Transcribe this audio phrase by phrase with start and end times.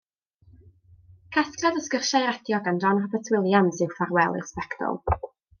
[1.35, 5.03] Casgliad o sgyrsiau radio gan John Roberts Williams yw Ffarwel i'r Sbectol.